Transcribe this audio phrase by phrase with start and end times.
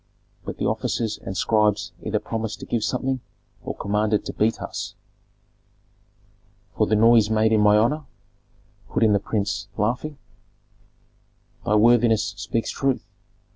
[0.43, 3.19] But the officers and scribes either promised to give something
[3.61, 4.95] or commanded to beat us."
[6.75, 8.05] "For the noise made in my honor?"
[8.89, 10.17] put in the prince, laughing.
[11.67, 13.05] "Thy worthiness speaks truth.